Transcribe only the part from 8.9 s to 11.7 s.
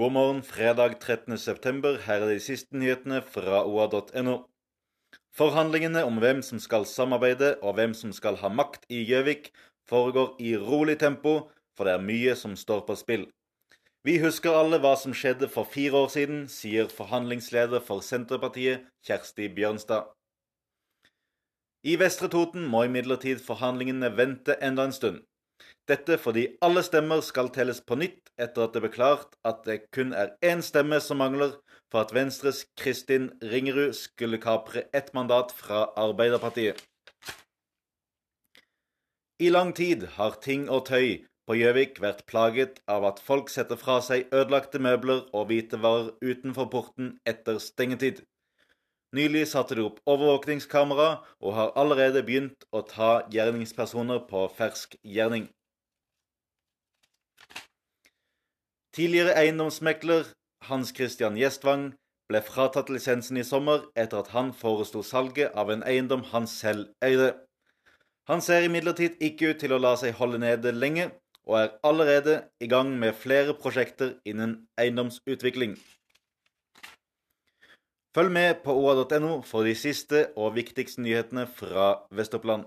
Gjøvik, foregår i rolig tempo,